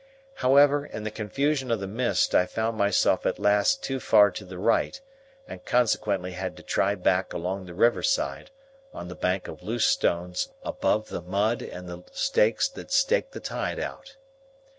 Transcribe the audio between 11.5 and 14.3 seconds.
and the stakes that staked the tide out.